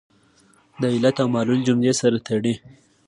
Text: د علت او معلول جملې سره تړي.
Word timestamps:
د 0.81 0.83
علت 0.93 1.15
او 1.23 1.27
معلول 1.33 1.61
جملې 1.67 1.93
سره 2.01 2.17
تړي. 2.27 2.53